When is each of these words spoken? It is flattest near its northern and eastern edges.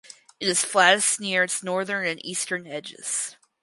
It 0.39 0.47
is 0.47 0.65
flattest 0.65 1.19
near 1.19 1.43
its 1.43 1.61
northern 1.61 2.07
and 2.07 2.25
eastern 2.25 2.65
edges. 2.65 3.37